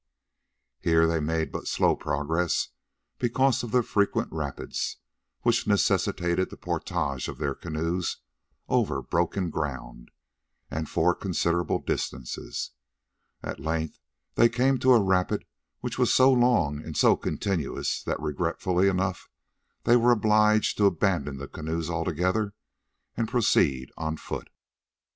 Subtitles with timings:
[0.79, 2.69] Here they made but slow progress
[3.19, 4.97] because of the frequent rapids,
[5.43, 8.17] which necessitated the porterage of the canoes
[8.67, 10.09] over broken ground,
[10.71, 12.71] and for considerable distances.
[13.43, 13.99] At length
[14.33, 15.45] they came to a rapid
[15.81, 19.29] which was so long and so continuous that regretfully enough
[19.83, 22.55] they were obliged to abandon the canoes altogether
[23.15, 24.49] and proceed on foot.